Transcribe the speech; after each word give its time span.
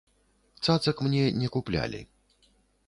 Цацак 0.67 0.97
мне 1.09 1.21
не 1.43 1.47
куплялі. 1.59 2.01